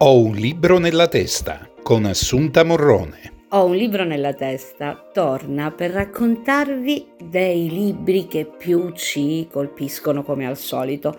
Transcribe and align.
Ho 0.00 0.16
un 0.16 0.36
libro 0.36 0.78
nella 0.78 1.08
testa 1.08 1.68
con 1.82 2.04
Assunta 2.04 2.62
Morrone. 2.62 3.46
Ho 3.48 3.64
un 3.64 3.74
libro 3.74 4.04
nella 4.04 4.32
testa, 4.32 5.08
torna 5.12 5.72
per 5.72 5.90
raccontarvi 5.90 7.14
dei 7.24 7.68
libri 7.68 8.28
che 8.28 8.44
più 8.44 8.92
ci 8.92 9.48
colpiscono 9.50 10.22
come 10.22 10.46
al 10.46 10.56
solito. 10.56 11.18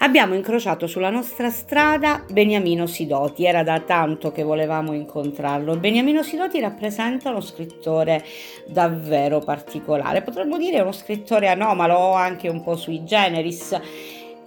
Abbiamo 0.00 0.34
incrociato 0.34 0.86
sulla 0.86 1.08
nostra 1.08 1.48
strada 1.48 2.22
Beniamino 2.30 2.86
Sidoti, 2.86 3.46
era 3.46 3.62
da 3.62 3.80
tanto 3.80 4.32
che 4.32 4.42
volevamo 4.42 4.92
incontrarlo. 4.92 5.78
Beniamino 5.78 6.22
Sidoti 6.22 6.60
rappresenta 6.60 7.30
uno 7.30 7.40
scrittore 7.40 8.22
davvero 8.66 9.38
particolare, 9.38 10.20
potremmo 10.20 10.58
dire 10.58 10.80
uno 10.80 10.92
scrittore 10.92 11.48
anomalo, 11.48 12.12
anche 12.12 12.48
un 12.50 12.62
po' 12.62 12.76
sui 12.76 13.02
generis 13.02 13.80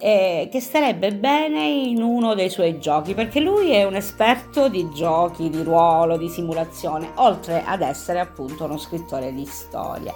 eh, 0.04 0.50
che 0.52 0.60
starebbe 0.60 1.14
bene 1.14 1.66
in 1.66 2.02
uno 2.02 2.34
dei 2.34 2.50
suoi 2.50 2.78
giochi, 2.78 3.14
perché 3.14 3.40
lui 3.40 3.70
è 3.70 3.84
un 3.84 3.94
esperto 3.94 4.68
di 4.68 4.90
giochi, 4.92 5.48
di 5.48 5.62
ruolo, 5.62 6.18
di 6.18 6.28
simulazione, 6.28 7.12
oltre 7.14 7.62
ad 7.64 7.80
essere 7.80 8.20
appunto 8.20 8.64
uno 8.64 8.76
scrittore 8.76 9.32
di 9.32 9.46
storie. 9.46 10.12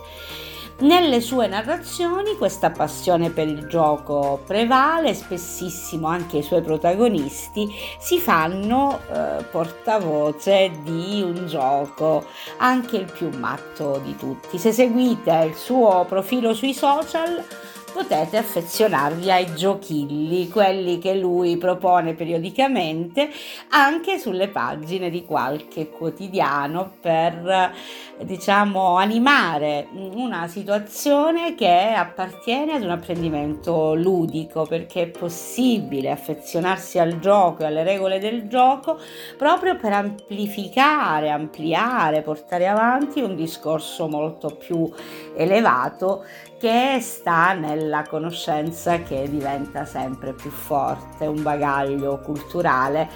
Nelle 0.80 1.22
sue 1.22 1.46
narrazioni 1.46 2.36
questa 2.36 2.70
passione 2.70 3.30
per 3.30 3.48
il 3.48 3.66
gioco 3.66 4.42
prevale, 4.46 5.14
spessissimo 5.14 6.06
anche 6.06 6.36
i 6.36 6.42
suoi 6.42 6.60
protagonisti 6.60 7.68
si 7.98 8.18
fanno 8.18 9.00
eh, 9.10 9.42
portavoce 9.44 10.70
di 10.82 11.22
un 11.22 11.46
gioco, 11.46 12.26
anche 12.58 12.98
il 12.98 13.10
più 13.10 13.30
matto 13.38 14.00
di 14.04 14.14
tutti. 14.16 14.58
Se 14.58 14.70
seguite 14.70 15.46
il 15.48 15.54
suo 15.54 16.04
profilo 16.06 16.52
sui 16.52 16.74
social 16.74 17.42
potete 17.98 18.36
affezionarvi 18.36 19.28
ai 19.28 19.56
giochilli, 19.56 20.48
quelli 20.48 20.98
che 21.00 21.16
lui 21.16 21.56
propone 21.56 22.14
periodicamente 22.14 23.28
anche 23.70 24.18
sulle 24.18 24.46
pagine 24.46 25.10
di 25.10 25.24
qualche 25.24 25.90
quotidiano 25.90 26.92
per 27.00 27.72
diciamo 28.22 28.96
animare 28.96 29.88
una 29.92 30.46
situazione 30.46 31.56
che 31.56 31.92
appartiene 31.96 32.74
ad 32.74 32.82
un 32.82 32.90
apprendimento 32.90 33.94
ludico 33.94 34.64
perché 34.64 35.02
è 35.02 35.08
possibile 35.08 36.12
affezionarsi 36.12 37.00
al 37.00 37.18
gioco 37.18 37.62
e 37.62 37.66
alle 37.66 37.82
regole 37.82 38.20
del 38.20 38.46
gioco 38.46 38.96
proprio 39.36 39.76
per 39.76 39.92
amplificare, 39.92 41.30
ampliare, 41.30 42.22
portare 42.22 42.68
avanti 42.68 43.20
un 43.20 43.34
discorso 43.34 44.06
molto 44.06 44.50
più 44.50 44.88
elevato 45.36 46.24
che 46.58 46.98
sta 47.00 47.52
nella 47.52 48.02
conoscenza 48.02 49.02
che 49.02 49.28
diventa 49.30 49.84
sempre 49.84 50.32
più 50.32 50.50
forte, 50.50 51.26
un 51.26 51.42
bagaglio 51.42 52.18
culturale 52.18 53.08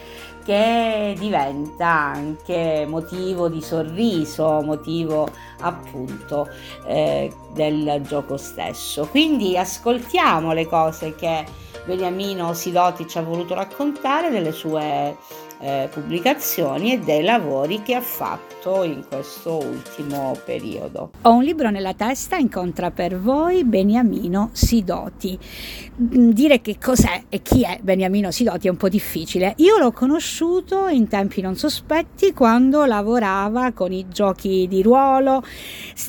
che 0.45 1.15
diventa 1.19 1.89
anche 1.89 2.85
motivo 2.89 3.48
di 3.48 3.61
sorriso, 3.61 4.61
motivo 4.63 5.29
appunto 5.61 6.48
eh, 6.87 7.33
del 7.53 8.03
gioco 8.07 8.37
stesso. 8.37 9.07
Quindi 9.07 9.57
ascoltiamo 9.57 10.53
le 10.53 10.67
cose 10.67 11.15
che 11.15 11.45
Beniamino 11.85 12.53
Sidoti 12.55 13.09
ci 13.09 13.19
ha 13.19 13.23
voluto 13.23 13.55
raccontare 13.55 14.31
delle 14.31 14.53
sue 14.53 15.17
eh, 15.63 15.89
pubblicazioni 15.93 16.93
e 16.93 16.99
dei 16.99 17.23
lavori 17.23 17.83
che 17.83 17.95
ha 17.95 18.01
fatto 18.01 18.83
in 18.83 19.05
questo 19.09 19.59
ultimo 19.59 20.37
periodo. 20.45 21.13
Ho 21.23 21.35
un 21.35 21.45
libro 21.45 21.71
nella 21.71 21.95
testa, 21.95 22.37
incontra 22.37 22.91
per 22.91 23.19
voi 23.19 23.63
Beniamino 23.63 24.51
Sidoti. 24.53 25.39
Mm, 26.01 26.31
dire 26.31 26.61
che 26.61 26.79
cos'è 26.83 27.25
e 27.29 27.43
chi 27.43 27.63
è 27.63 27.79
Beniamino 27.81 28.33
Sidoti 28.33 28.67
è 28.67 28.71
un 28.71 28.77
po' 28.77 28.89
difficile. 28.89 29.55
Io 29.59 29.79
l'ho 29.79 29.93
conosciuto 29.93 30.89
in 30.89 31.07
tempi 31.07 31.41
non 31.41 31.55
sospetti 31.55 32.33
quando 32.33 32.85
lavorava 32.85 33.71
con 33.71 33.93
i 33.93 34.07
giochi 34.09 34.67
di 34.69 34.83
ruolo. 34.83 35.45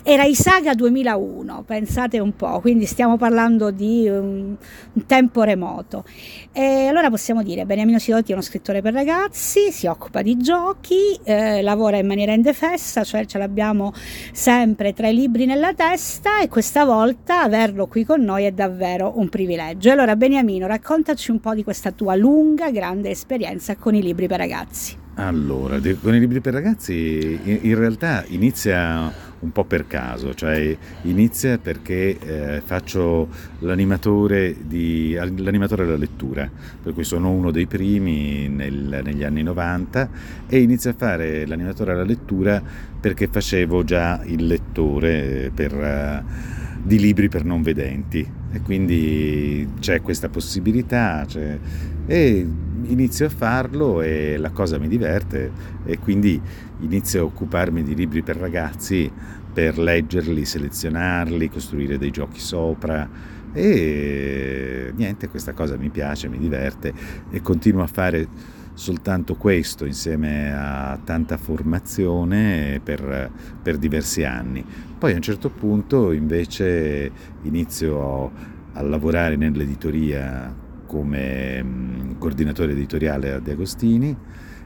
Era 0.02 0.23
Isaga 0.23 0.73
2001, 0.73 1.64
pensate 1.64 2.20
un 2.20 2.36
po', 2.36 2.60
quindi 2.60 2.86
stiamo 2.86 3.17
parlando 3.17 3.70
di 3.70 4.08
un, 4.08 4.56
un 4.94 5.06
tempo 5.06 5.44
remoto. 5.44 6.04
E 6.52 6.88
allora 6.88 7.10
possiamo 7.11 7.44
dire 7.44 7.66
Beniamino 7.66 8.00
Sidoti 8.00 8.32
è 8.32 8.33
uno 8.33 8.42
scrittore 8.42 8.82
per 8.82 8.94
ragazzi 8.94 9.42
ragazzi, 9.43 9.73
si 9.73 9.87
occupa 9.87 10.21
di 10.21 10.37
giochi, 10.37 11.20
eh, 11.23 11.61
lavora 11.61 11.98
in 11.98 12.08
maniera 12.08 12.31
indefessa, 12.31 13.04
cioè 13.04 13.26
ce 13.26 13.37
l'abbiamo 13.37 13.92
sempre 14.31 14.93
tra 14.93 15.09
i 15.09 15.14
libri 15.14 15.45
nella 15.45 15.73
testa 15.73 16.39
e 16.39 16.48
questa 16.48 16.86
volta 16.86 17.42
averlo 17.42 17.87
qui 17.87 18.05
con 18.05 18.21
noi 18.21 18.45
è 18.45 18.52
davvero 18.52 19.20
un 19.20 19.27
privilegio. 19.27 19.92
Allora 19.92 20.15
Beniamino, 20.15 20.65
raccontaci 20.65 21.32
un 21.32 21.42
po' 21.42 21.53
di 21.53 21.64
questa 21.64 21.92
tua 21.92 22.15
lunga, 22.15 22.71
grande 22.71 23.09
esperienza 23.09 23.76
con 23.76 23.95
i 23.95 24.02
libri 24.02 24.27
per 24.27 24.37
ragazzi. 24.37 25.02
Allora, 25.16 25.80
con 26.02 26.16
i 26.16 26.20
libri 26.20 26.42
per 26.42 26.54
ragazzi 26.54 27.40
in 27.44 27.76
realtà 27.78 28.26
inizia 28.30 29.12
un 29.44 29.52
po' 29.52 29.64
per 29.64 29.86
caso, 29.86 30.34
cioè 30.34 30.76
inizia 31.04 31.60
perché 31.60 32.18
eh, 32.18 32.62
faccio 32.66 33.28
l'animatore, 33.60 34.56
di, 34.66 35.14
l'animatore 35.14 35.86
della 35.86 35.98
lettura, 35.98 36.50
per 36.82 36.94
cui 36.94 37.04
sono 37.04 37.30
uno 37.30 37.52
dei 37.52 37.68
primi 37.68 38.48
nel, 38.48 39.02
negli 39.04 39.24
anni 39.24 39.44
90 39.44 40.10
e 40.48 40.62
inizio 40.62 40.90
a 40.90 40.96
fare 40.98 41.45
l'animatore 41.45 41.92
alla 41.92 42.04
lettura 42.04 42.62
perché 43.00 43.28
facevo 43.28 43.84
già 43.84 44.22
il 44.26 44.48
lettore 44.48 45.52
per, 45.54 45.74
uh, 45.76 46.82
di 46.82 46.98
libri 46.98 47.30
per 47.30 47.45
non 47.45 47.62
vedenti. 47.62 48.28
E 48.52 48.62
quindi 48.62 49.68
c'è 49.80 50.02
questa 50.02 50.30
possibilità 50.30 51.26
c'è, 51.28 51.60
e 52.06 52.48
inizio 52.86 53.26
a 53.26 53.30
farlo 53.30 54.02
e 54.02 54.38
la 54.38 54.52
cosa 54.52 54.77
mi 54.77 54.88
diverte 54.88 55.52
e 55.86 55.99
quindi 55.99 56.39
inizio 56.80 57.21
a 57.21 57.26
occuparmi 57.26 57.83
di 57.83 57.95
libri 57.95 58.21
per 58.21 58.38
ragazzi 58.38 59.11
per 59.54 59.77
leggerli, 59.77 60.45
selezionarli, 60.45 61.49
costruire 61.49 61.98
dei 61.98 62.10
giochi 62.10 62.39
sopra 62.39 63.08
e 63.54 64.92
niente, 64.95 65.30
questa 65.30 65.54
cosa 65.54 65.77
mi 65.77 65.89
piace, 65.89 66.27
mi 66.27 66.39
diverte 66.39 66.92
e 67.30 67.42
continuo 67.42 67.83
a 67.83 67.88
fare 67.88 68.27
soltanto 68.73 69.36
questo 69.36 69.86
insieme 69.86 70.52
a 70.52 71.00
tanta 71.04 71.38
formazione 71.38 72.82
per, 72.83 73.30
per 73.61 73.77
diversi 73.77 74.23
anni. 74.23 74.65
Poi 74.98 75.11
a 75.11 75.15
un 75.15 75.21
certo 75.21 75.50
punto 75.52 76.11
invece 76.11 77.11
inizio 77.44 78.32
a 78.73 78.82
lavorare 78.82 79.36
nell'editoria 79.36 80.63
come 80.93 81.64
mm, 81.64 82.11
coordinatore 82.20 82.73
editoriale 82.73 83.31
a 83.31 83.39
De 83.39 83.54
Agostini 83.54 84.15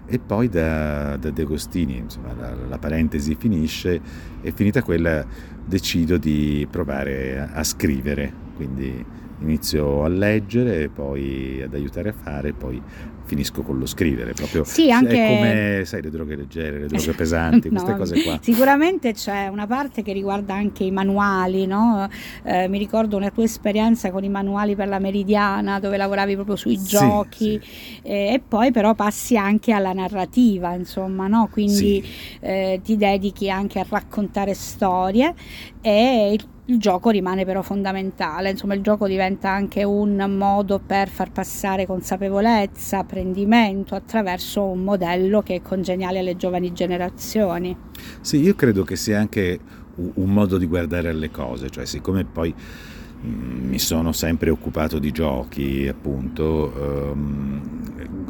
e 0.05 0.19
poi 0.19 0.49
da, 0.49 1.15
da 1.15 1.31
De 1.31 1.41
Agostini, 1.41 1.97
insomma, 1.97 2.33
la, 2.33 2.53
la, 2.67 2.77
parentesi 2.77 3.35
finisce 3.35 4.01
e 4.41 4.51
finita 4.51 4.83
quella 4.83 5.25
decido 5.65 6.17
di 6.17 6.67
provare 6.69 7.39
a, 7.39 7.51
a 7.53 7.63
scrivere, 7.63 8.33
quindi 8.55 9.05
inizio 9.39 10.03
a 10.03 10.09
leggere, 10.09 10.89
poi 10.89 11.61
ad 11.61 11.73
aiutare 11.73 12.09
a 12.09 12.13
fare, 12.13 12.51
poi 12.51 12.81
finisco 13.27 13.61
con 13.61 13.77
lo 13.77 13.85
scrivere. 13.85 14.33
Proprio 14.33 14.63
sì, 14.63 14.91
anche... 14.91 15.25
È 15.25 15.35
come, 15.35 15.81
sai, 15.85 16.01
le 16.01 16.09
droghe 16.09 16.35
leggere, 16.35 16.79
le 16.79 16.87
droghe 16.87 17.13
pesanti, 17.13 17.69
no, 17.69 17.81
queste 17.81 17.97
cose 17.97 18.23
qua. 18.23 18.39
Sicuramente 18.41 19.13
c'è 19.13 19.47
una 19.47 19.67
parte 19.67 20.01
che 20.01 20.13
riguarda 20.13 20.55
anche 20.55 20.83
i 20.83 20.91
manuali, 20.91 21.67
no? 21.67 22.07
eh, 22.43 22.67
mi 22.67 22.77
ricordo 22.77 23.17
una 23.17 23.29
tua 23.29 23.43
esperienza 23.43 24.09
con 24.11 24.23
i 24.23 24.29
manuali 24.29 24.75
per 24.75 24.87
la 24.87 24.99
Meridiana, 24.99 25.79
dove 25.79 25.97
lavoravi 25.97 26.35
proprio 26.35 26.55
sui 26.55 26.81
giochi, 26.81 27.59
sì, 27.61 27.69
sì. 27.69 27.99
Eh, 28.03 28.33
e 28.33 28.41
poi 28.45 28.71
però 28.71 28.95
passi 28.95 29.37
anche 29.37 29.73
alla 29.73 29.93
narrativa, 29.93 30.73
insomma, 30.73 31.27
no? 31.27 31.49
Quindi 31.51 32.03
eh, 32.39 32.79
ti 32.83 32.95
dedichi 32.95 33.49
anche 33.49 33.79
a 33.79 33.85
raccontare 33.87 34.53
storie 34.53 35.33
e 35.81 36.31
il 36.33 36.47
il 36.69 36.79
gioco 36.79 37.09
rimane 37.09 37.45
però 37.45 37.61
fondamentale, 37.61 38.49
insomma 38.49 38.73
il 38.73 38.81
gioco 38.81 39.07
diventa 39.07 39.49
anche 39.49 39.83
un 39.83 40.17
modo 40.37 40.79
per 40.85 41.07
far 41.07 41.31
passare 41.31 41.85
consapevolezza, 41.85 43.03
apprendimento 43.17 43.95
attraverso 43.95 44.63
un 44.63 44.83
modello 44.83 45.41
che 45.41 45.55
è 45.55 45.61
congeniale 45.61 46.19
alle 46.19 46.35
giovani 46.35 46.71
generazioni. 46.71 47.75
Sì, 48.21 48.39
io 48.41 48.53
credo 48.53 48.83
che 48.83 48.95
sia 48.95 49.19
anche 49.19 49.59
un 49.95 50.31
modo 50.31 50.57
di 50.57 50.67
guardare 50.67 51.09
alle 51.09 51.31
cose, 51.31 51.69
cioè 51.69 51.85
siccome 51.85 52.23
poi 52.23 52.53
mm, 52.53 53.69
mi 53.69 53.79
sono 53.79 54.11
sempre 54.11 54.51
occupato 54.51 54.99
di 54.99 55.11
giochi, 55.11 55.87
appunto, 55.87 56.71
um, 57.11 57.61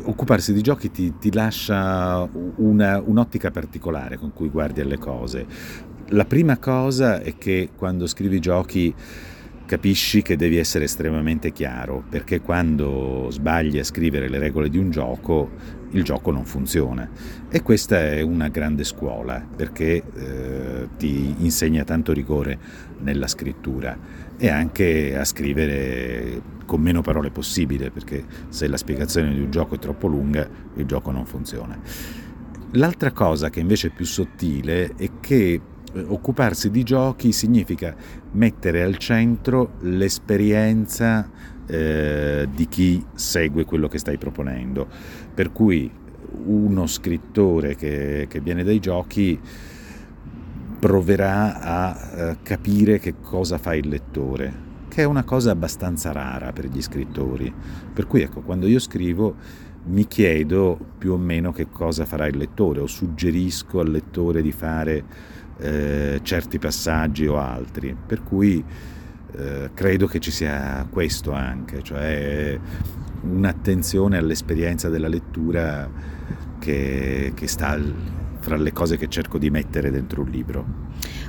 occuparsi 0.04 0.54
di 0.54 0.62
giochi 0.62 0.89
ti, 0.89 1.18
ti 1.19 1.34
lascia 1.34 2.28
una, 2.56 3.01
un'ottica 3.06 3.51
particolare 3.51 4.18
con 4.18 4.31
cui 4.31 4.48
guardi 4.48 4.80
alle 4.80 4.98
cose. 4.98 5.45
La 6.12 6.24
prima 6.24 6.57
cosa 6.57 7.19
è 7.19 7.38
che 7.38 7.72
quando 7.75 8.07
scrivi 8.07 8.39
giochi 8.39 8.95
capisci 9.68 10.22
che 10.22 10.38
devi 10.38 10.58
essere 10.58 10.86
estremamente 10.86 11.52
chiaro, 11.52 12.04
perché 12.10 12.42
quando 12.42 13.28
sbagli 13.30 13.78
a 13.78 13.84
scrivere 13.84 14.30
le 14.30 14.40
regole 14.40 14.69
di 14.69 14.78
un 14.78 14.90
gioco 14.90 15.75
il 15.92 16.04
gioco 16.04 16.31
non 16.31 16.46
funziona. 16.46 17.08
E 17.50 17.62
questa 17.62 18.00
è 18.00 18.22
una 18.22 18.48
grande 18.48 18.84
scuola 18.84 19.46
perché 19.56 20.02
eh, 20.16 20.88
ti 20.98 21.36
insegna 21.40 21.84
tanto 21.84 22.14
rigore 22.14 22.58
nella 23.00 23.28
scrittura 23.28 23.98
e 24.38 24.50
anche 24.50 25.18
a 25.18 25.25
scrivere 25.25 26.56
con 26.66 26.81
meno 26.81 27.02
parole 27.02 27.30
possibile 27.30 27.92
perché 27.92 28.24
se 28.50 28.68
la 28.68 28.78
spiegazione 28.78 29.34
di 29.34 29.40
un 29.40 29.50
gioco 29.50 29.75
è 29.75 29.80
troppo 29.80 30.08
lunga 30.08 30.48
il 30.75 30.86
gioco 30.86 31.12
non 31.12 31.25
funziona. 31.25 31.78
L'altra 32.72 33.12
cosa 33.12 33.50
che 33.50 33.60
invece 33.60 33.88
è 33.88 33.92
più 33.92 34.06
sottile 34.06 34.94
è 34.96 35.10
che 35.20 35.62
occuparsi 36.07 36.69
di 36.69 36.84
giochi 36.84 37.31
significa 37.31 37.95
mettere 38.31 38.84
al 38.84 38.98
centro 38.98 39.74
l'esperienza 39.80 41.30
eh, 41.66 42.48
di 42.54 42.68
chi 42.68 43.04
segue 43.13 43.66
quello 43.66 43.88
che 43.88 43.98
stai 43.98 44.18
proponendo. 44.18 44.88
Per 45.34 45.51
cui 45.51 45.89
uno 46.45 46.88
scrittore 46.88 47.75
che, 47.75 48.28
che 48.30 48.39
viene 48.39 48.63
dai 48.63 48.80
giochi 48.80 49.39
proverà 50.80 51.60
a 51.60 51.98
eh, 51.98 52.38
capire 52.44 53.00
che 53.00 53.16
cosa 53.22 53.57
fa 53.57 53.75
il 53.75 53.88
lettore, 53.88 54.66
che 54.88 55.01
è 55.01 55.06
una 55.06 55.24
cosa 55.24 55.51
abbastanza 55.51 56.12
rara 56.12 56.51
per 56.54 56.66
gli 56.66 56.81
scrittori. 56.81 57.51
Per 57.94 58.06
cui 58.07 58.22
ecco, 58.22 58.42
quando 58.42 58.68
io 58.68 58.80
scrivo 58.80 59.36
mi 59.88 60.07
chiedo 60.07 60.78
più 60.98 61.13
o 61.13 61.18
meno 61.18 61.51
che 61.51 61.68
cosa 61.69 62.06
farà 62.06 62.28
il 62.28 62.38
lettore 62.38 62.80
o 62.80 62.88
suggerisco 62.88 63.80
al 63.80 63.89
lettore 63.89 64.42
di 64.42 64.51
fare 64.51 65.04
eh, 65.60 66.19
certi 66.22 66.60
passaggi 66.60 67.28
o 67.28 67.38
altri. 67.38 67.95
Per 68.06 68.24
cui 68.24 68.63
eh, 69.36 69.69
credo 69.74 70.07
che 70.07 70.19
ci 70.19 70.31
sia 70.31 70.86
questo 70.89 71.31
anche, 71.31 71.84
cioè 71.84 72.60
un'attenzione 73.22 74.18
all'esperienza 74.18 74.89
della 74.89 75.07
lettura 75.07 75.89
che, 76.60 77.31
che 77.34 77.48
sta 77.48 77.78
fra 78.39 78.56
le 78.56 78.72
cose 78.72 78.98
che 78.98 79.07
cerco 79.07 79.38
di 79.38 79.50
mettere 79.50 79.92
dentro 79.92 80.22
un 80.22 80.30
libro. 80.30 80.66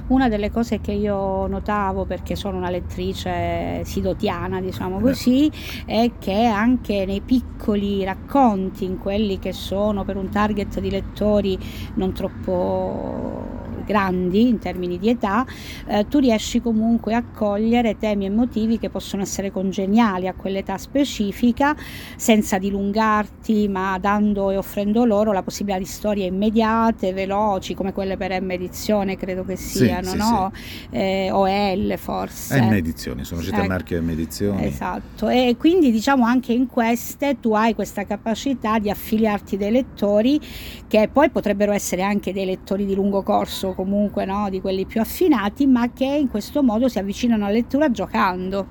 Una 0.09 0.29
delle 0.29 0.51
cose 0.51 0.81
che 0.81 0.93
io 0.93 1.47
notavo, 1.47 2.05
perché 2.05 2.35
sono 2.35 2.57
una 2.57 2.71
lettrice 2.71 3.83
sidotiana, 3.85 4.61
diciamo 4.61 5.01
così, 5.01 5.51
è 5.85 6.13
che 6.19 6.45
anche 6.47 7.05
nei 7.05 7.21
piccoli 7.21 8.05
racconti, 8.05 8.85
in 8.85 8.99
quelli 8.99 9.39
che 9.39 9.53
sono 9.53 10.05
per 10.05 10.17
un 10.17 10.31
target 10.31 10.81
di 10.81 10.91
lettori 10.91 11.59
non 11.95 12.13
troppo 12.15 13.58
grandi 13.89 14.49
in 14.49 14.59
termini 14.59 14.99
di 14.99 15.09
età, 15.09 15.47
eh, 15.87 16.07
tu 16.07 16.19
riesci 16.19 16.61
comunque 16.61 17.15
a 17.15 17.25
cogliere 17.25 17.97
temi 17.97 18.27
e 18.27 18.31
motivi 18.31 18.79
che 18.79 18.91
possono 18.91 19.23
essere 19.23 19.51
congeniali 19.51 20.29
a 20.29 20.35
quell'età 20.35 20.77
specifica 20.77 21.75
senza 22.17 22.59
dilungarti, 22.59 23.67
ma 23.69 23.99
dando 23.99 24.51
e 24.51 24.59
offrendo 24.59 25.07
loro 25.07 25.33
la 25.33 25.43
possibilità 25.43 25.79
di 25.79 25.87
storie 25.87 26.27
immediate, 26.27 27.15
veloci, 27.15 27.75
come 27.75 27.95
quelle 27.95 28.19
per 28.19 28.39
M 28.43 28.51
edizione, 28.51 29.17
credo 29.17 29.45
che 29.45 29.57
siano, 29.57 30.11
sì, 30.11 30.17
no? 30.17 30.53
Sì. 30.55 30.87
Eh, 30.91 31.31
o 31.33 31.47
L 31.47 31.97
forse. 31.97 32.61
M 32.61 32.75
edizioni, 32.75 33.25
sono 33.25 33.41
uscite 33.41 33.57
a 33.57 33.61
ecco. 33.61 33.69
marchio 33.69 34.03
M 34.03 34.11
edizioni. 34.11 34.67
Esatto, 34.67 35.29
e 35.29 35.57
quindi 35.59 35.91
diciamo 35.91 36.27
anche 36.27 36.53
in 36.53 36.67
queste 36.67 37.39
tu 37.41 37.55
hai 37.55 37.75
questa 37.75 38.05
capacità 38.05 38.79
di 38.79 38.91
affiliarti 38.91 39.57
dei 39.57 39.71
lettori 39.71 40.39
che 40.87 41.09
poi 41.11 41.31
potrebbero 41.31 41.73
essere 41.73 42.03
anche 42.03 42.35
dei 42.35 42.45
lettori 42.45 42.85
di 42.85 42.95
lungo 42.95 43.23
corso 43.23 43.75
comunque 43.79 44.25
no, 44.25 44.49
di 44.51 44.61
quelli 44.61 44.87
più 44.87 45.01
affinati, 45.01 45.65
ma 45.69 45.93
che 45.93 46.05
in 46.05 46.29
questo 46.29 46.65
modo 46.65 46.89
si 46.89 46.99
avvicinano 46.99 47.45
alla 47.45 47.53
lettura 47.53 47.93
giocando. 47.93 48.67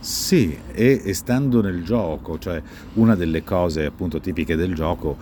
Sì, 0.00 0.56
e, 0.72 1.02
e 1.04 1.12
stando 1.12 1.60
nel 1.60 1.84
gioco, 1.84 2.38
cioè 2.38 2.62
una 2.94 3.14
delle 3.14 3.44
cose 3.44 3.84
appunto 3.84 4.20
tipiche 4.20 4.56
del 4.56 4.74
gioco 4.74 5.18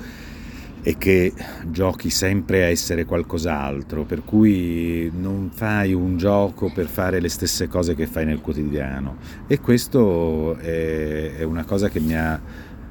è 0.80 0.96
che 0.96 1.32
giochi 1.64 2.08
sempre 2.08 2.62
a 2.62 2.66
essere 2.68 3.04
qualcos'altro, 3.04 4.04
per 4.04 4.22
cui 4.22 5.10
non 5.12 5.50
fai 5.52 5.92
un 5.92 6.16
gioco 6.16 6.70
per 6.72 6.86
fare 6.86 7.18
le 7.18 7.28
stesse 7.28 7.66
cose 7.66 7.96
che 7.96 8.06
fai 8.06 8.26
nel 8.26 8.40
quotidiano. 8.40 9.16
E 9.48 9.58
questo 9.58 10.56
è, 10.58 11.38
è 11.38 11.42
una 11.42 11.64
cosa 11.64 11.88
che 11.88 11.98
mi 11.98 12.14
ha 12.14 12.40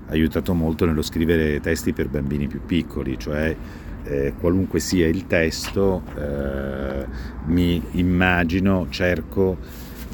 aiutato 0.07 0.53
molto 0.53 0.85
nello 0.85 1.01
scrivere 1.01 1.59
testi 1.59 1.93
per 1.93 2.07
bambini 2.07 2.47
più 2.47 2.61
piccoli, 2.65 3.17
cioè 3.17 3.55
eh, 4.05 4.33
qualunque 4.39 4.79
sia 4.79 5.07
il 5.07 5.27
testo, 5.27 6.03
eh, 6.17 7.05
mi 7.45 7.81
immagino, 7.91 8.87
cerco 8.89 9.57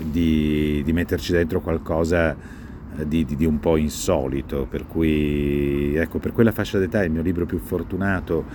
di, 0.02 0.82
di, 0.84 0.94
metterci 0.94 1.34
dentro 1.34 1.62
qualcosa 1.62 2.36
di, 3.06 3.26
di, 3.26 3.36
di, 3.36 3.46
un 3.46 3.60
po' 3.60 3.78
insolito, 3.78 4.66
per 4.70 4.88
cui 4.88 5.96
ecco, 5.96 6.20
per 6.20 6.32
quella 6.34 6.52
fascia 6.52 6.78
d'età 6.78 7.04
il 7.04 7.12
mio 7.12 7.22
libro 7.22 7.46
più 7.46 7.60
fortunato 7.60 8.46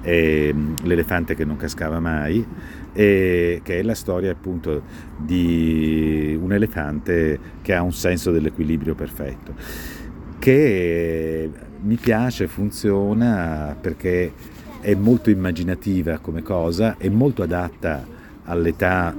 è 0.00 0.50
mm, 0.52 0.74
L'elefante 0.84 1.34
che 1.34 1.44
non 1.44 1.56
cascava 1.56 2.00
mai, 2.00 2.44
e, 2.92 3.60
che 3.62 3.78
è 3.78 3.82
la 3.82 3.94
storia 3.94 4.30
appunto 4.30 4.82
di 5.16 6.38
un 6.40 6.52
elefante 6.52 7.38
che 7.62 7.74
ha 7.74 7.82
un 7.82 7.92
senso 7.92 8.30
dell'equilibrio 8.30 8.94
perfetto, 8.94 9.54
che 10.44 11.50
mi 11.80 11.96
piace, 11.96 12.48
funziona 12.48 13.74
perché 13.80 14.30
è 14.82 14.94
molto 14.94 15.30
immaginativa 15.30 16.18
come 16.18 16.42
cosa, 16.42 16.98
è 16.98 17.08
molto 17.08 17.42
adatta 17.42 18.06
all'età 18.44 19.16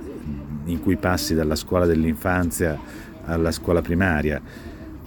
in 0.65 0.79
cui 0.83 0.97
passi 0.97 1.33
dalla 1.33 1.55
scuola 1.55 1.87
dell'infanzia 1.87 2.79
alla 3.25 3.49
scuola 3.49 3.81
primaria. 3.81 4.39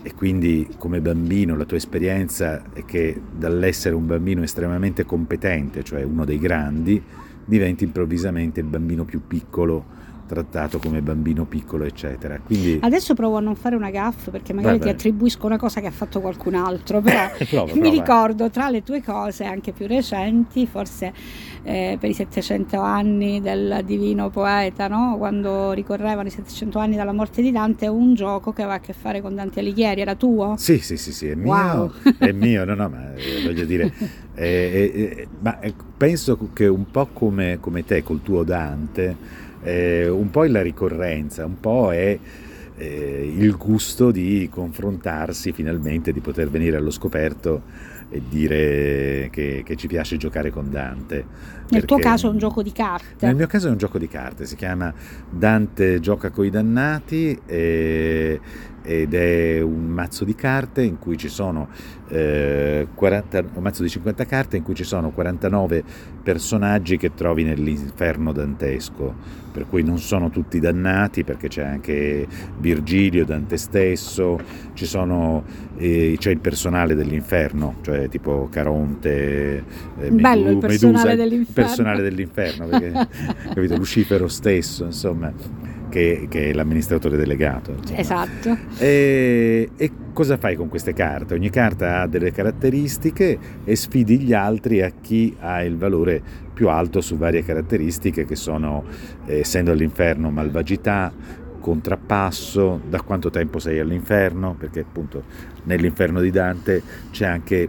E 0.02 0.12
quindi 0.14 0.68
come 0.76 1.00
bambino 1.00 1.56
la 1.56 1.64
tua 1.64 1.76
esperienza 1.76 2.64
è 2.72 2.84
che 2.84 3.20
dall'essere 3.36 3.94
un 3.94 4.06
bambino 4.08 4.42
estremamente 4.42 5.04
competente, 5.04 5.84
cioè 5.84 6.02
uno 6.02 6.24
dei 6.24 6.40
grandi, 6.40 7.00
diventi 7.44 7.84
improvvisamente 7.84 8.58
il 8.58 8.66
bambino 8.66 9.04
più 9.04 9.24
piccolo 9.24 9.97
trattato 10.28 10.78
come 10.78 11.00
bambino 11.00 11.44
piccolo, 11.44 11.84
eccetera. 11.84 12.38
Quindi... 12.38 12.78
Adesso 12.80 13.14
provo 13.14 13.38
a 13.38 13.40
non 13.40 13.56
fare 13.56 13.74
una 13.74 13.90
gaffa 13.90 14.30
perché 14.30 14.52
magari 14.52 14.78
ti 14.78 14.88
attribuisco 14.88 15.46
una 15.46 15.56
cosa 15.56 15.80
che 15.80 15.86
ha 15.86 15.90
fatto 15.90 16.20
qualcun 16.20 16.54
altro, 16.54 17.00
però 17.00 17.30
prova, 17.48 17.72
mi 17.72 17.80
prova. 17.80 17.94
ricordo 17.94 18.50
tra 18.50 18.68
le 18.68 18.82
tue 18.82 19.02
cose 19.02 19.44
anche 19.44 19.72
più 19.72 19.86
recenti, 19.86 20.66
forse 20.66 21.12
eh, 21.62 21.96
per 21.98 22.10
i 22.10 22.14
700 22.14 22.78
anni 22.78 23.40
del 23.40 23.82
divino 23.84 24.30
poeta, 24.30 24.86
no? 24.88 25.16
quando 25.18 25.72
ricorrevano 25.72 26.28
i 26.28 26.30
700 26.30 26.78
anni 26.78 26.96
dalla 26.96 27.12
morte 27.12 27.42
di 27.42 27.50
Dante, 27.50 27.86
un 27.86 28.14
gioco 28.14 28.52
che 28.52 28.62
aveva 28.62 28.76
a 28.76 28.80
che 28.80 28.92
fare 28.92 29.20
con 29.20 29.34
Dante 29.34 29.60
Alighieri, 29.60 30.00
era 30.00 30.14
tuo? 30.14 30.54
Sì, 30.58 30.78
sì, 30.78 30.96
sì, 30.96 31.12
sì 31.12 31.28
è 31.28 31.34
mio, 31.34 31.52
wow. 31.52 31.92
è 32.18 32.32
mio, 32.32 32.64
no, 32.64 32.74
no, 32.74 32.88
ma 32.88 33.14
eh, 33.14 33.42
voglio 33.44 33.64
dire, 33.64 33.92
eh, 34.34 34.92
eh, 34.94 35.28
ma 35.40 35.58
eh, 35.60 35.74
penso 35.96 36.38
che 36.52 36.66
un 36.66 36.90
po' 36.90 37.08
come, 37.12 37.58
come 37.60 37.84
te, 37.84 38.02
col 38.02 38.22
tuo 38.22 38.42
Dante, 38.42 39.46
eh, 39.68 40.08
un 40.08 40.30
po' 40.30 40.44
è 40.44 40.48
la 40.48 40.62
ricorrenza, 40.62 41.44
un 41.44 41.60
po' 41.60 41.92
è 41.92 42.18
eh, 42.76 43.32
il 43.36 43.56
gusto 43.56 44.10
di 44.10 44.48
confrontarsi 44.50 45.52
finalmente, 45.52 46.12
di 46.12 46.20
poter 46.20 46.48
venire 46.48 46.76
allo 46.76 46.90
scoperto 46.90 47.62
e 48.10 48.22
dire 48.26 49.28
che, 49.30 49.62
che 49.64 49.76
ci 49.76 49.86
piace 49.86 50.16
giocare 50.16 50.50
con 50.50 50.70
Dante. 50.70 51.26
Nel 51.68 51.84
tuo 51.84 51.98
caso 51.98 52.28
è 52.28 52.30
un 52.30 52.38
gioco 52.38 52.62
di 52.62 52.72
carte? 52.72 53.26
Nel 53.26 53.36
mio 53.36 53.46
caso 53.46 53.68
è 53.68 53.70
un 53.70 53.76
gioco 53.76 53.98
di 53.98 54.08
carte, 54.08 54.46
si 54.46 54.56
chiama 54.56 54.92
Dante 55.28 56.00
gioca 56.00 56.30
coi 56.30 56.48
dannati 56.48 57.38
e, 57.44 58.40
ed 58.88 59.12
è 59.12 59.60
un 59.60 59.84
mazzo 59.84 60.24
di 60.24 60.34
carte 60.34 60.80
in 60.80 60.98
cui 60.98 61.18
ci 61.18 61.28
sono 61.28 61.68
eh, 62.08 62.88
40, 62.94 63.44
un 63.52 63.62
mazzo 63.62 63.82
di 63.82 63.90
50 63.90 64.24
carte 64.24 64.56
in 64.56 64.62
cui 64.62 64.74
ci 64.74 64.82
sono 64.84 65.10
49 65.10 65.84
personaggi 66.22 66.96
che 66.96 67.12
trovi 67.12 67.44
nell'inferno 67.44 68.32
dantesco, 68.32 69.14
per 69.52 69.66
cui 69.68 69.82
non 69.82 69.98
sono 69.98 70.30
tutti 70.30 70.58
dannati 70.58 71.22
perché 71.22 71.48
c'è 71.48 71.64
anche 71.64 72.26
Virgilio, 72.56 73.26
Dante 73.26 73.58
stesso, 73.58 74.40
sono, 74.72 75.44
eh, 75.76 76.16
c'è 76.18 76.30
il 76.30 76.38
personale 76.38 76.94
dell'inferno, 76.94 77.76
cioè 77.82 78.08
tipo 78.08 78.48
Caronte, 78.50 79.64
eh, 79.98 80.10
Bello 80.10 80.48
il 80.48 80.58
personale 80.58 80.96
Medusa, 80.96 81.14
dell'inferno. 81.14 81.52
personale 81.52 82.02
dell'inferno, 82.02 82.66
perché, 82.68 83.08
capito, 83.52 83.76
Lucifero 83.76 84.28
stesso, 84.28 84.86
insomma 84.86 85.30
che, 85.88 86.26
che 86.28 86.50
è 86.50 86.52
l'amministratore 86.52 87.16
delegato. 87.16 87.72
Insomma. 87.72 87.98
Esatto. 87.98 88.56
E, 88.78 89.70
e, 89.76 89.90
cosa 90.12 90.36
fai 90.36 90.56
con 90.56 90.68
queste 90.68 90.92
carte? 90.92 91.34
Ogni 91.34 91.50
carta 91.50 92.00
ha 92.00 92.06
delle 92.06 92.32
caratteristiche 92.32 93.38
e 93.64 93.76
sfidi 93.76 94.18
gli 94.18 94.32
altri 94.32 94.82
a 94.82 94.92
chi 95.00 95.36
ha 95.38 95.62
il 95.62 95.76
valore 95.76 96.22
più 96.52 96.68
alto 96.68 97.00
su 97.00 97.16
varie 97.16 97.44
caratteristiche 97.44 98.24
che 98.24 98.34
sono, 98.34 98.84
eh, 99.26 99.40
essendo 99.40 99.70
all'inferno, 99.70 100.30
malvagità, 100.30 101.12
contrappasso, 101.60 102.80
da 102.88 103.00
quanto 103.02 103.30
tempo 103.30 103.58
sei 103.58 103.78
all'inferno, 103.78 104.54
perché 104.58 104.80
appunto 104.80 105.22
nell'inferno 105.64 106.20
di 106.20 106.30
Dante 106.30 106.82
c'è 107.10 107.26
anche 107.26 107.68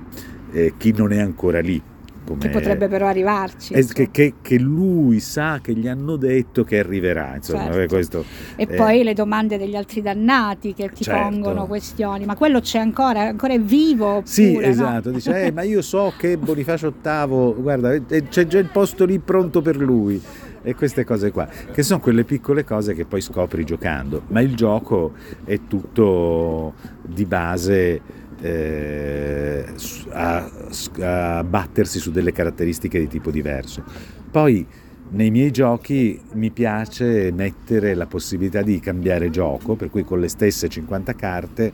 eh, 0.52 0.74
chi 0.78 0.94
non 0.96 1.12
è 1.12 1.20
ancora 1.20 1.60
lì, 1.60 1.82
come... 2.30 2.40
Che 2.40 2.50
potrebbe 2.50 2.88
però 2.88 3.08
arrivarci. 3.08 3.74
Eh, 3.74 3.86
che, 3.86 4.12
che, 4.12 4.34
che, 4.42 4.60
lui 4.60 5.20
sa 5.20 5.60
che 5.62 5.74
gli 5.74 5.88
hanno 5.88 6.16
detto 6.16 6.64
che 6.64 6.78
arriverà, 6.78 7.36
insomma, 7.36 7.72
certo. 7.72 7.96
questo, 7.96 8.26
E 8.56 8.68
eh... 8.70 8.76
poi 8.76 9.04
le 9.04 9.14
domande 9.14 9.58
degli 9.58 9.76
altri 9.76 10.02
dannati 10.02 10.76
che 10.76 10.90
ti 10.90 11.04
certo. 11.04 11.30
pongono 11.30 11.66
questioni, 11.66 12.26
ma 12.26 12.36
quello 12.36 12.60
c'è 12.60 12.78
ancora, 12.78 13.22
ancora 13.22 13.54
è 13.54 13.60
vivo. 13.60 14.22
Sì, 14.26 14.54
pure, 14.54 14.68
esatto, 14.68 15.10
no? 15.10 15.16
dice, 15.16 15.46
eh, 15.46 15.52
ma 15.52 15.64
io 15.64 15.82
so 15.82 16.14
che 16.18 16.38
Bonifacio 16.38 16.94
VIII, 17.02 17.62
guarda, 17.62 18.00
c'è 18.00 18.46
già 18.46 18.60
il 18.60 18.70
posto 18.72 19.06
lì 19.06 19.18
pronto 19.18 19.62
per 19.62 19.78
lui 19.78 20.22
e 20.62 20.76
queste 20.76 21.04
cose 21.04 21.32
qua, 21.32 21.48
che 21.48 21.84
sono 21.84 22.00
quelle 22.00 22.24
piccole 22.24 22.64
cose 22.64 22.94
che 22.94 23.06
poi 23.06 23.22
scopri 23.22 23.64
giocando, 23.64 24.24
ma 24.28 24.42
il 24.42 24.56
gioco 24.56 25.14
è 25.46 25.62
tutto 25.68 26.74
di 27.02 27.26
base 27.26 28.02
eh, 28.42 29.66
a, 30.12 30.50
a 31.00 31.44
battersi 31.44 32.00
su 32.00 32.12
delle 32.12 32.32
caratteristiche 32.32 33.00
di 33.00 33.08
tipo 33.08 33.32
diverso. 33.32 33.84
Poi 34.32 34.66
nei 35.12 35.32
miei 35.32 35.50
giochi 35.50 36.20
mi 36.34 36.52
piace 36.52 37.32
mettere 37.32 37.96
la 37.96 38.06
possibilità 38.06 38.62
di 38.62 38.80
cambiare 38.80 39.30
gioco, 39.30 39.76
per 39.76 39.90
cui 39.90 40.04
con 40.04 40.20
le 40.20 40.28
stesse 40.28 40.70
50 40.70 41.16
carte, 41.16 41.74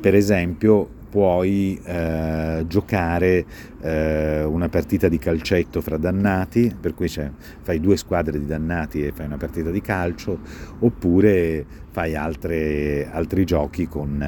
per 0.00 0.14
esempio, 0.14 0.88
puoi 1.14 1.80
eh, 1.84 2.64
giocare 2.66 3.44
eh, 3.80 4.42
una 4.42 4.68
partita 4.68 5.08
di 5.08 5.18
calcetto 5.18 5.80
fra 5.80 5.96
dannati, 5.96 6.74
per 6.78 6.94
cui 6.94 7.08
fai 7.08 7.78
due 7.78 7.96
squadre 7.96 8.40
di 8.40 8.46
dannati 8.46 9.06
e 9.06 9.12
fai 9.12 9.26
una 9.26 9.36
partita 9.36 9.70
di 9.70 9.80
calcio, 9.80 10.40
oppure 10.80 11.64
fai 11.92 12.16
altre, 12.16 13.08
altri 13.08 13.44
giochi 13.44 13.86
con 13.86 14.20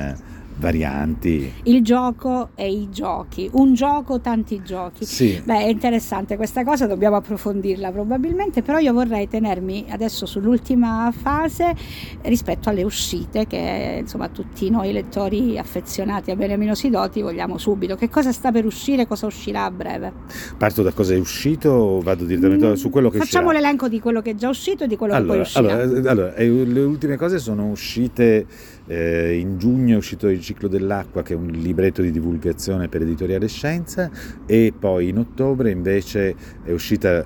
varianti. 0.59 1.53
Il 1.65 1.83
gioco 1.83 2.51
e 2.55 2.71
i 2.71 2.89
giochi, 2.91 3.49
un 3.53 3.75
gioco, 3.75 4.21
tanti 4.21 4.63
giochi. 4.65 5.05
Sì. 5.05 5.41
Beh, 5.45 5.59
è 5.59 5.69
interessante 5.69 6.37
questa 6.37 6.65
cosa, 6.65 6.87
dobbiamo 6.87 7.17
approfondirla 7.17 7.91
probabilmente, 7.91 8.63
però 8.63 8.79
io 8.79 8.93
vorrei 8.93 9.29
tenermi 9.29 9.87
adesso 9.89 10.27
sull'ultima 10.27 11.13
fase 11.17 11.75
rispetto 12.23 12.69
alle 12.69 12.83
uscite 12.83 13.47
che 13.47 13.99
insomma 14.01 14.29
tutti 14.29 14.71
noi 14.71 14.93
lettori 14.93 15.59
affezionati 15.59 16.31
a 16.31 16.37
Beniamino 16.37 16.75
Sidoti 16.75 17.23
vogliamo 17.23 17.59
subito. 17.59 17.97
Che 17.97 18.09
cosa 18.09 18.33
sta 18.33 18.51
per 18.51 18.65
uscire, 18.65 19.07
cosa 19.07 19.27
uscirà 19.27 19.65
a 19.65 19.71
breve? 19.71 20.13
Parto 20.57 20.83
da 20.83 20.93
cosa 20.93 21.15
è 21.15 21.19
uscito 21.19 21.71
o 21.71 22.01
vado 22.01 22.25
direttamente 22.25 22.67
mm, 22.67 22.73
su 22.75 22.91
quello 22.91 23.11
che 23.11 23.19
Facciamo 23.19 23.49
uscirà? 23.49 23.63
l'elenco 23.63 23.89
di 23.89 24.01
quello 24.01 24.23
che 24.23 24.31
è 24.31 24.35
già 24.35 24.49
uscito 24.49 24.85
e 24.85 24.87
di 24.87 24.97
quello 24.97 25.15
allora, 25.15 25.43
che 25.45 25.51
poi 25.53 25.65
uscirà. 25.65 25.83
Allora, 25.83 26.11
allora, 26.11 26.35
le 26.37 26.81
ultime 26.81 27.17
cose 27.17 27.39
sono 27.39 27.67
uscite 27.69 28.47
eh, 28.87 29.38
in 29.38 29.59
giugno 29.59 29.95
è 29.95 29.97
uscito 29.97 30.28
Il 30.28 30.40
ciclo 30.40 30.69
dell'acqua, 30.69 31.23
che 31.23 31.35
è 31.35 31.37
un 31.37 31.49
libretto 31.49 32.02
di 32.02 32.11
divulgazione 32.11 32.88
per 32.88 33.02
editoriale 33.02 33.49
Scienza, 33.49 34.11
e 34.47 34.73
poi 34.78 35.09
in 35.09 35.19
ottobre 35.19 35.71
invece 35.71 36.35
è 36.62 36.71
uscita 36.73 37.25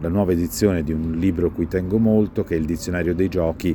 la 0.00 0.08
nuova 0.08 0.32
edizione 0.32 0.82
di 0.82 0.92
un 0.92 1.12
libro 1.12 1.50
cui 1.50 1.68
tengo 1.68 1.98
molto, 1.98 2.44
che 2.44 2.54
è 2.54 2.58
il 2.58 2.66
Dizionario 2.66 3.14
dei 3.14 3.28
giochi, 3.28 3.74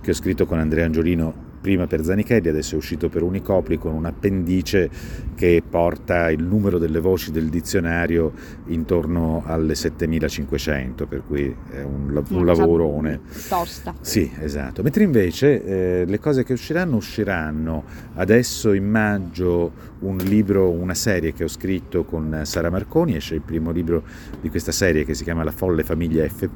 che 0.00 0.10
ho 0.10 0.14
scritto 0.14 0.46
con 0.46 0.58
Andrea 0.58 0.84
Angiolino 0.84 1.41
prima 1.62 1.86
per 1.86 2.02
Zanichelli, 2.02 2.48
adesso 2.48 2.74
è 2.74 2.76
uscito 2.76 3.08
per 3.08 3.22
Unicopli 3.22 3.78
con 3.78 3.94
un 3.94 4.04
appendice 4.04 4.90
che 5.36 5.62
porta 5.66 6.28
il 6.30 6.42
numero 6.42 6.76
delle 6.76 6.98
voci 6.98 7.30
del 7.30 7.48
dizionario 7.48 8.32
intorno 8.66 9.44
alle 9.46 9.76
7500, 9.76 11.06
per 11.06 11.22
cui 11.24 11.54
è 11.70 11.82
un, 11.82 12.22
un 12.28 12.44
lavorone. 12.44 13.20
Tosta. 13.48 13.94
Sì, 14.00 14.30
esatto. 14.40 14.82
Mentre 14.82 15.04
invece 15.04 15.64
eh, 15.64 16.04
le 16.04 16.18
cose 16.18 16.42
che 16.42 16.52
usciranno 16.52 16.96
usciranno 16.96 17.84
adesso 18.14 18.72
in 18.72 18.88
maggio 18.88 19.90
un 20.00 20.16
libro, 20.16 20.68
una 20.68 20.94
serie 20.94 21.32
che 21.32 21.44
ho 21.44 21.48
scritto 21.48 22.04
con 22.04 22.40
Sara 22.42 22.70
Marconi, 22.70 23.14
esce 23.14 23.36
il 23.36 23.42
primo 23.42 23.70
libro 23.70 24.02
di 24.40 24.50
questa 24.50 24.72
serie 24.72 25.04
che 25.04 25.14
si 25.14 25.22
chiama 25.22 25.44
La 25.44 25.52
folle 25.52 25.84
famiglia 25.84 26.26
F. 26.28 26.48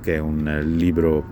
che 0.00 0.14
è 0.14 0.18
un 0.18 0.62
libro 0.76 1.24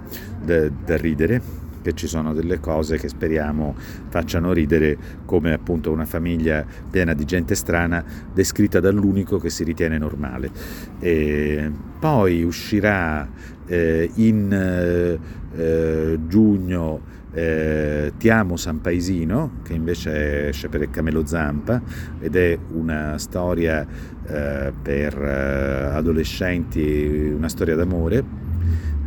da, 0.43 0.69
da 0.69 0.97
ridere 0.97 1.62
che 1.84 1.92
ci 1.92 2.06
sono 2.06 2.32
delle 2.32 2.60
cose 2.60 2.96
che 2.96 3.08
speriamo 3.08 3.74
facciano 4.08 4.54
ridere, 4.54 4.96
come 5.26 5.52
appunto 5.52 5.92
una 5.92 6.06
famiglia 6.06 6.64
piena 6.90 7.12
di 7.12 7.26
gente 7.26 7.54
strana 7.54 8.02
descritta 8.32 8.80
dall'unico 8.80 9.38
che 9.38 9.50
si 9.50 9.64
ritiene 9.64 9.98
normale. 9.98 10.50
E 10.98 11.70
poi 12.00 12.42
uscirà 12.42 13.28
eh, 13.66 14.10
in 14.14 15.18
eh, 15.52 16.18
giugno 16.26 17.12
eh, 17.34 18.12
Ti 18.16 18.28
amo 18.30 18.56
San 18.56 18.80
Paesino, 18.80 19.58
che 19.62 19.74
invece 19.74 20.48
esce 20.48 20.68
per 20.68 20.88
Camelo 20.88 21.26
Zampa 21.26 21.82
ed 22.20 22.36
è 22.36 22.56
una 22.72 23.18
storia 23.18 23.84
eh, 24.26 24.72
per 24.80 25.20
eh, 25.20 25.96
adolescenti, 25.96 27.32
una 27.34 27.48
storia 27.48 27.74
d'amore 27.74 28.43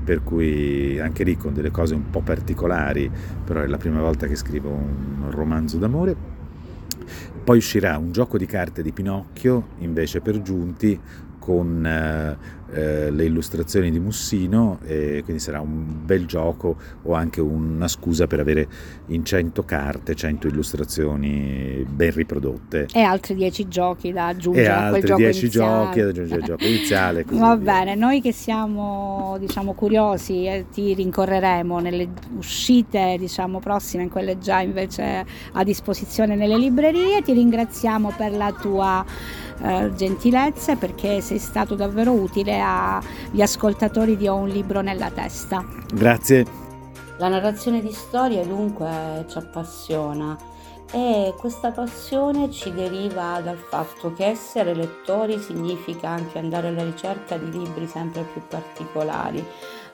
per 0.08 0.24
cui 0.24 0.98
anche 1.02 1.26
lì 1.26 1.36
con 1.36 1.54
delle 1.54 1.70
cose 1.70 1.94
un 1.94 2.10
po' 2.10 2.22
particolari, 2.22 3.12
però 3.44 3.60
è 3.60 3.68
la 3.68 3.76
prima 3.76 4.00
volta 4.00 4.26
che 4.26 4.38
scrivo 4.38 4.70
un 4.70 5.30
romanzo 5.32 5.78
d'amore. 5.78 6.16
Poi 7.44 7.58
uscirà 7.58 7.98
un 7.98 8.14
gioco 8.14 8.38
di 8.38 8.46
carte 8.46 8.82
di 8.82 8.94
Pinocchio, 8.94 9.72
invece 9.80 10.22
per 10.22 10.42
giunti, 10.42 10.98
con 11.38 11.86
eh, 12.74 12.88
eh, 12.98 13.12
le 13.12 13.26
illustrazioni 13.26 13.92
di 13.92 14.00
Mussino 14.00 14.80
e 14.86 15.22
quindi 15.24 15.42
sarà 15.42 15.60
un 15.60 16.06
bel 16.06 16.26
gioco 16.26 16.76
o 17.04 17.14
anche 17.14 17.42
una 17.42 17.88
scusa 17.88 18.28
per 18.28 18.40
avere 18.40 18.68
in 19.08 19.26
100 19.26 19.64
carte 19.64 20.16
100 20.16 20.48
illustrazioni 20.48 21.86
ben 21.88 22.12
riprodotte. 22.12 22.88
E 22.94 23.02
altri 23.02 23.36
10 23.36 23.68
giochi 23.68 24.12
da 24.12 24.28
aggiungere 24.28 24.70
a 24.70 24.90
quel 24.90 25.02
altri 25.02 25.16
10 25.16 25.50
giochi 25.50 26.02
da 26.02 26.08
aggiungere 26.10 26.42
al 26.42 26.48
gioco 26.48 26.64
iniziale 26.66 27.26
va 27.28 27.56
via. 27.56 27.74
bene 27.74 27.96
noi 27.96 28.22
che 28.22 28.32
siamo 28.32 29.38
diciamo 29.40 29.74
curiosi 29.74 30.46
eh, 30.46 30.66
ti 30.72 30.94
rincorreremo 30.94 31.80
nelle 31.80 32.10
uscite 32.38 33.16
diciamo 33.20 33.60
prossime 33.60 34.04
in 34.04 34.10
quelle 34.10 34.38
già 34.38 34.62
invece 34.62 35.26
a 35.54 35.64
disposizione 35.64 36.36
nelle 36.36 36.58
librerie. 36.58 37.22
Ti 37.22 37.34
ringraziamo 37.34 38.14
per 38.16 38.32
la 38.32 38.52
tua 38.52 39.06
eh, 39.60 39.92
gentilezze 39.96 40.76
perché 40.76 41.20
sei 41.22 41.40
stato 41.40 41.76
davvero 41.76 42.12
utile 42.12 42.57
agli 42.60 43.42
ascoltatori 43.42 44.18
di 44.18 44.28
Ho 44.28 44.36
un 44.36 44.48
libro 44.48 44.82
nella 44.82 45.10
testa. 45.10 45.64
Grazie. 45.94 46.46
La 47.18 47.28
narrazione 47.30 47.82
di 47.82 47.92
storie 47.92 48.46
dunque 48.46 49.26
ci 49.28 49.38
appassiona 49.38 50.38
e 50.92 51.34
questa 51.38 51.72
passione 51.72 52.50
ci 52.50 52.72
deriva 52.72 53.42
dal 53.42 53.58
fatto 53.58 54.14
che 54.14 54.26
essere 54.26 54.74
lettori 54.74 55.38
significa 55.40 56.10
anche 56.10 56.38
andare 56.38 56.70
alla 56.70 56.84
ricerca 56.84 57.38
di 57.38 57.52
libri 57.52 57.88
sempre 57.88 58.24
più 58.24 58.42
particolari, 58.48 59.46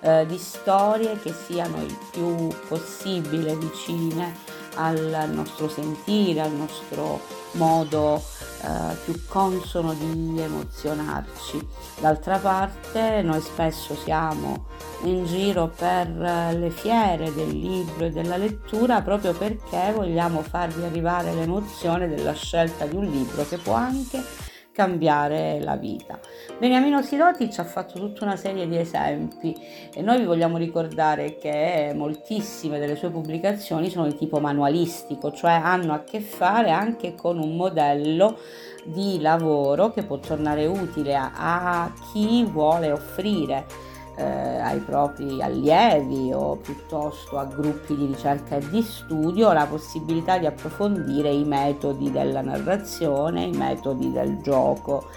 eh, 0.01 0.25
di 0.27 0.37
storie 0.37 1.17
che 1.19 1.33
siano 1.33 1.81
il 1.81 1.97
più 2.11 2.47
possibile 2.67 3.55
vicine 3.55 4.35
al 4.75 5.29
nostro 5.31 5.67
sentire, 5.67 6.41
al 6.41 6.51
nostro 6.51 7.21
modo 7.53 8.21
eh, 8.63 8.95
più 9.03 9.19
consono 9.27 9.93
di 9.93 10.39
emozionarci. 10.39 11.67
D'altra 11.99 12.37
parte 12.37 13.21
noi 13.21 13.41
spesso 13.41 13.95
siamo 13.95 14.67
in 15.03 15.25
giro 15.25 15.67
per 15.67 16.07
eh, 16.07 16.57
le 16.57 16.69
fiere 16.69 17.33
del 17.33 17.49
libro 17.49 18.05
e 18.05 18.11
della 18.11 18.37
lettura 18.37 19.01
proprio 19.01 19.33
perché 19.33 19.91
vogliamo 19.93 20.41
farvi 20.41 20.83
arrivare 20.83 21.33
l'emozione 21.33 22.07
della 22.07 22.33
scelta 22.33 22.85
di 22.85 22.95
un 22.95 23.05
libro 23.05 23.45
che 23.47 23.57
può 23.57 23.73
anche 23.73 24.51
cambiare 24.73 25.61
la 25.61 25.77
vita. 25.77 26.19
Beniamino 26.59 27.01
Sidoti 27.01 27.49
ci 27.51 27.59
ha 27.59 27.63
fatto 27.63 27.99
tutta 27.99 28.25
una 28.25 28.35
serie 28.35 28.67
di 28.67 28.77
esempi 28.77 29.55
e 29.93 30.01
noi 30.01 30.19
vi 30.19 30.25
vogliamo 30.25 30.57
ricordare 30.57 31.37
che 31.37 31.93
moltissime 31.95 32.79
delle 32.79 32.95
sue 32.95 33.11
pubblicazioni 33.11 33.89
sono 33.89 34.07
di 34.07 34.15
tipo 34.15 34.39
manualistico, 34.39 35.31
cioè 35.31 35.51
hanno 35.51 35.93
a 35.93 36.03
che 36.03 36.19
fare 36.19 36.71
anche 36.71 37.13
con 37.15 37.37
un 37.37 37.55
modello 37.55 38.37
di 38.83 39.21
lavoro 39.21 39.91
che 39.91 40.03
può 40.03 40.17
tornare 40.17 40.65
utile 40.65 41.15
a, 41.15 41.31
a 41.35 41.93
chi 42.11 42.43
vuole 42.43 42.91
offrire 42.91 43.91
eh, 44.15 44.23
ai 44.23 44.79
propri 44.79 45.41
allievi 45.41 46.31
o 46.33 46.55
piuttosto 46.55 47.37
a 47.37 47.45
gruppi 47.45 47.95
di 47.95 48.05
ricerca 48.05 48.57
e 48.57 48.69
di 48.69 48.81
studio 48.81 49.51
la 49.51 49.65
possibilità 49.65 50.37
di 50.37 50.45
approfondire 50.45 51.29
i 51.29 51.43
metodi 51.43 52.11
della 52.11 52.41
narrazione, 52.41 53.45
i 53.45 53.51
metodi 53.51 54.11
del 54.11 54.39
gioco. 54.41 55.07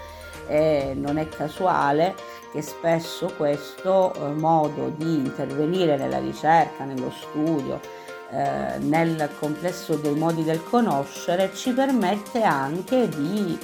E 0.49 0.95
non 0.95 1.19
è 1.19 1.29
casuale 1.29 2.15
che 2.53 2.62
spesso 2.62 3.33
questo 3.37 4.15
eh, 4.15 4.33
modo 4.33 4.93
di 4.97 5.17
intervenire 5.17 5.97
nella 5.97 6.19
ricerca, 6.19 6.85
nello 6.85 7.11
studio, 7.11 7.81
eh, 8.31 8.79
nel 8.79 9.29
complesso 9.38 9.97
dei 9.97 10.15
modi 10.15 10.43
del 10.45 10.62
conoscere 10.62 11.53
ci 11.55 11.73
permette 11.73 12.43
anche 12.43 13.09
di 13.09 13.59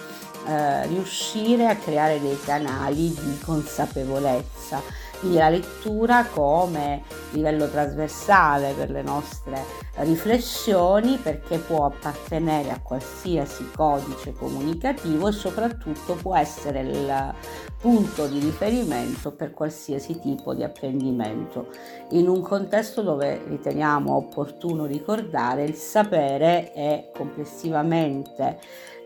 eh, 0.47 0.87
riuscire 0.87 1.69
a 1.69 1.77
creare 1.77 2.21
dei 2.21 2.39
canali 2.45 3.15
di 3.15 3.39
consapevolezza 3.45 5.02
la 5.31 5.49
lettura 5.49 6.27
come 6.27 7.03
livello 7.31 7.69
trasversale 7.69 8.73
per 8.73 8.91
le 8.91 9.03
nostre 9.03 9.81
riflessioni 9.97 11.17
perché 11.17 11.59
può 11.59 11.85
appartenere 11.85 12.71
a 12.71 12.81
qualsiasi 12.81 13.71
codice 13.75 14.33
comunicativo 14.33 15.29
e 15.29 15.33
soprattutto 15.33 16.15
può 16.15 16.35
essere 16.37 16.81
il 16.81 17.35
punto 17.79 18.27
di 18.27 18.39
riferimento 18.39 19.33
per 19.33 19.53
qualsiasi 19.53 20.19
tipo 20.19 20.55
di 20.55 20.63
apprendimento. 20.63 21.69
In 22.11 22.29
un 22.29 22.41
contesto 22.41 23.03
dove 23.03 23.43
riteniamo 23.47 24.15
opportuno 24.15 24.87
ricordare 24.87 25.65
il 25.65 25.75
sapere 25.75 26.73
è 26.73 27.11
complessivamente 27.15 28.59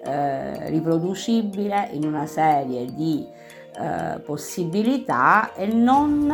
eh, 0.04 0.68
riproducibile 0.68 1.88
in 1.92 2.04
una 2.04 2.26
serie 2.26 2.85
di 2.94 3.26
eh, 3.78 4.21
possibilità 4.21 5.52
e 5.54 5.66
non 5.66 6.26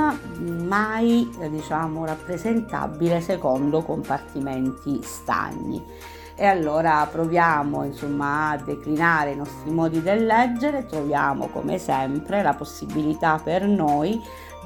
mai 0.65 1.29
eh, 1.41 1.51
diciamo 1.51 2.07
rappresentabile 2.07 3.21
secondo 3.21 3.83
compartimenti 3.83 5.01
stagni. 5.03 5.83
E 6.35 6.47
allora 6.47 7.07
proviamo 7.11 7.85
insomma 7.85 8.51
a 8.51 8.57
declinare 8.57 9.33
i 9.33 9.37
nostri 9.37 9.71
modi 9.71 10.01
del 10.03 10.25
leggere, 10.25 10.87
troviamo 10.87 11.49
come 11.49 11.79
sempre 11.79 12.43
la 12.43 12.55
possibilità 12.55 13.41
per 13.43 13.67
noi 13.67 14.21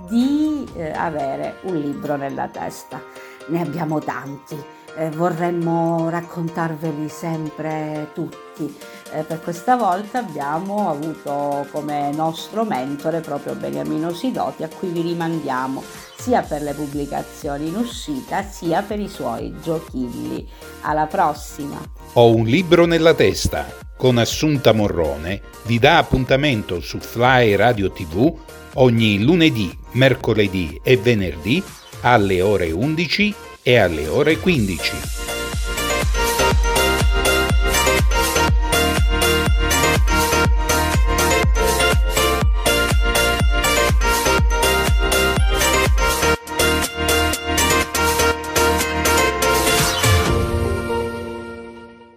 di 0.08 0.68
eh, 0.74 0.92
avere 0.92 1.56
un 1.62 1.76
libro 1.76 2.16
nella 2.16 2.48
testa. 2.48 3.00
Ne 3.48 3.60
abbiamo 3.60 4.00
tanti, 4.00 4.56
eh, 4.96 5.10
vorremmo 5.10 6.08
raccontarveli 6.08 7.08
sempre 7.08 8.10
tutti 8.12 8.74
per 9.22 9.40
questa 9.40 9.76
volta 9.76 10.18
abbiamo 10.18 10.90
avuto 10.90 11.66
come 11.70 12.10
nostro 12.12 12.64
mentore 12.64 13.20
proprio 13.20 13.54
Beniamino 13.54 14.12
Sidoti 14.12 14.62
a 14.62 14.68
cui 14.68 14.88
vi 14.88 15.02
rimandiamo 15.02 15.82
sia 16.16 16.42
per 16.42 16.62
le 16.62 16.74
pubblicazioni 16.74 17.68
in 17.68 17.76
uscita 17.76 18.42
sia 18.42 18.82
per 18.82 19.00
i 19.00 19.08
suoi 19.08 19.54
giochilli. 19.62 20.46
Alla 20.82 21.06
prossima! 21.06 21.78
Ho 22.14 22.34
un 22.34 22.46
libro 22.46 22.86
nella 22.86 23.14
testa 23.14 23.84
con 23.96 24.18
Assunta 24.18 24.72
Morrone 24.72 25.40
vi 25.64 25.78
dà 25.78 25.98
appuntamento 25.98 26.80
su 26.80 26.98
Fly 26.98 27.56
Radio 27.56 27.90
TV 27.90 28.32
ogni 28.74 29.22
lunedì, 29.22 29.76
mercoledì 29.92 30.78
e 30.82 30.96
venerdì 30.96 31.62
alle 32.02 32.42
ore 32.42 32.70
11 32.70 33.34
e 33.62 33.78
alle 33.78 34.06
ore 34.06 34.38
15. 34.38 35.25